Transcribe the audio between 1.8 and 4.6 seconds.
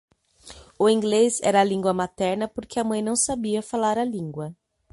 materna porque a mãe não sabia falar a língua.